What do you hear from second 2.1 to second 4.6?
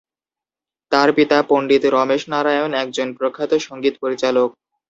নারায়ণ একজন প্রখ্যাত সঙ্গীত পরিচালক।